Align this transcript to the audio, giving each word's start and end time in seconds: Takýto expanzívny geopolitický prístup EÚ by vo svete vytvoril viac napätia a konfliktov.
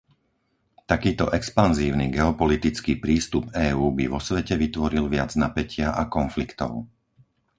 Takýto 0.91 1.25
expanzívny 1.39 2.07
geopolitický 2.17 2.93
prístup 3.05 3.43
EÚ 3.65 3.85
by 3.97 4.05
vo 4.13 4.17
svete 4.27 4.55
vytvoril 4.63 5.05
viac 5.15 5.31
napätia 5.43 5.87
a 5.93 6.03
konfliktov. 6.17 6.71